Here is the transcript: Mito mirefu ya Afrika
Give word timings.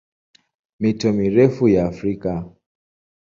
Mito 0.79 1.09
mirefu 1.13 1.63
ya 1.67 1.85
Afrika 1.91 2.31